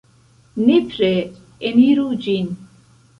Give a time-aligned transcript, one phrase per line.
[0.69, 1.09] Nepre
[1.71, 2.49] eniru ĝin!